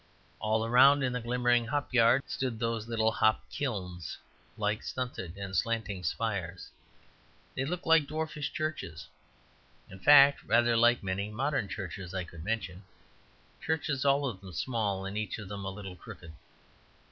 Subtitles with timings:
[0.39, 4.17] All around in the glimmering hop yards stood those little hop kilns
[4.57, 6.71] like stunted and slanting spires.
[7.55, 9.07] They look like dwarfish churches
[9.91, 12.83] in fact, rather like many modern churches I could mention,
[13.61, 16.33] churches all of them small and each of them a little crooked.